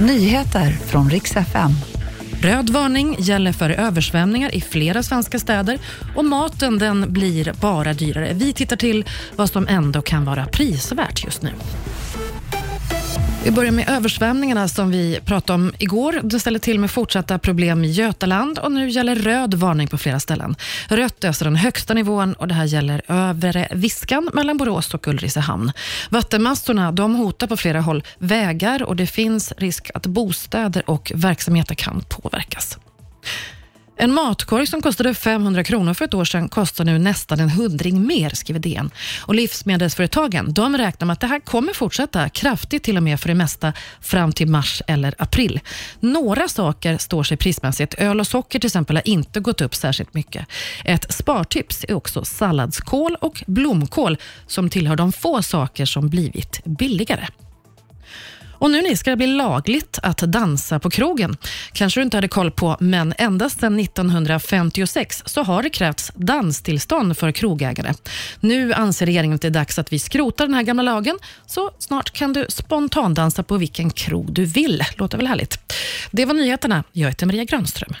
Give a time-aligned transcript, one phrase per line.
[0.00, 1.70] Nyheter från riks FM.
[2.42, 5.78] Röd varning gäller för översvämningar i flera svenska städer
[6.16, 8.32] och maten den blir bara dyrare.
[8.34, 9.04] Vi tittar till
[9.36, 11.50] vad som ändå kan vara prisvärt just nu.
[13.48, 16.20] Vi börjar med översvämningarna som vi pratade om igår.
[16.22, 20.20] Det ställer till med fortsatta problem i Götaland och nu gäller röd varning på flera
[20.20, 20.56] ställen.
[20.88, 25.08] Rött är alltså den högsta nivån och det här gäller övre Viskan mellan Borås och
[25.08, 25.72] Ulricehamn.
[26.10, 31.74] Vattenmassorna de hotar på flera håll vägar och det finns risk att bostäder och verksamheter
[31.74, 32.78] kan påverkas.
[34.00, 38.06] En matkorg som kostade 500 kronor för ett år sedan kostar nu nästan en hundring
[38.06, 38.90] mer, skriver DN.
[39.22, 43.28] Och livsmedelsföretagen de räknar med att det här kommer fortsätta kraftigt till och med för
[43.28, 45.60] det mesta fram till mars eller april.
[46.00, 47.94] Några saker står sig prismässigt.
[47.98, 50.46] Öl och socker till exempel har inte gått upp särskilt mycket.
[50.84, 57.26] Ett spartips är också salladskål och blomkål som tillhör de få saker som blivit billigare.
[58.58, 61.36] Och nu ska det bli lagligt att dansa på krogen.
[61.72, 67.18] Kanske du inte hade koll på, men ända sedan 1956 så har det krävts danstillstånd
[67.18, 67.94] för krogägare.
[68.40, 71.70] Nu anser regeringen att det är dags att vi skrotar den här gamla lagen, så
[71.78, 74.84] snart kan du spontandansa på vilken krog du vill.
[74.94, 75.58] Låter väl härligt?
[76.10, 76.84] Det var nyheterna.
[76.92, 77.94] Jag heter Maria Grönström.